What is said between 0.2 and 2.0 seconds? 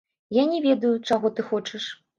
Я не ведаю, чаго ты хочаш.